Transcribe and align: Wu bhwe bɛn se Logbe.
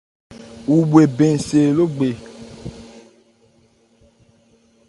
Wu 0.67 0.77
bhwe 0.89 1.03
bɛn 1.17 1.35
se 1.47 1.59
Logbe. 1.77 2.09